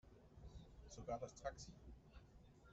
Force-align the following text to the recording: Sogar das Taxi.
Sogar 0.89 1.19
das 1.19 1.35
Taxi. 1.35 1.71